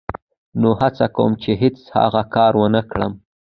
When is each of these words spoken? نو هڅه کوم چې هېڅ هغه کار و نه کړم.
نو 0.61 0.69
هڅه 0.81 1.05
کوم 1.15 1.31
چې 1.41 1.51
هېڅ 1.61 1.77
هغه 1.99 2.21
کار 2.35 2.53
و 2.57 2.63
نه 2.75 2.81
کړم. 2.91 3.13